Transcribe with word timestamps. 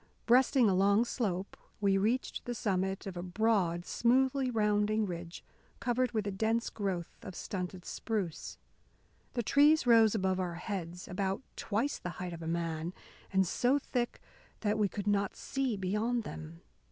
Breasting 0.25 0.67
a 0.67 0.73
long 0.73 1.05
slope, 1.05 1.55
we 1.79 1.95
reached 1.95 2.45
the 2.45 2.55
summit 2.55 3.05
of 3.05 3.15
a 3.15 3.21
broad, 3.21 3.85
smoothly 3.85 4.49
rounding 4.49 5.05
ridge 5.05 5.43
covered 5.79 6.11
with 6.11 6.25
a 6.25 6.31
dense 6.31 6.71
growth 6.71 7.15
of 7.21 7.35
stunted 7.35 7.85
spruce. 7.85 8.57
The 9.35 9.43
trees 9.43 9.85
rose 9.85 10.15
above 10.15 10.39
our 10.39 10.55
heads, 10.55 11.07
about 11.07 11.43
twice 11.55 11.99
the 11.99 12.09
height 12.17 12.33
of 12.33 12.41
a 12.41 12.47
man, 12.47 12.95
and 13.31 13.45
so 13.45 13.77
thick 13.77 14.19
that 14.61 14.79
we 14.79 14.89
could 14.89 15.05
not 15.05 15.35
see 15.35 15.77
beyond 15.77 16.23
them. 16.23 16.61